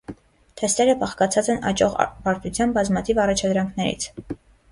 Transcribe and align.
Թեստերը 0.61 0.95
բաղկացած 1.01 1.49
են 1.55 1.59
աճող 1.73 1.99
բարդությամբ 2.25 2.75
բազմաթիվ 2.79 3.23
առաջադրանքներից։ 3.27 4.09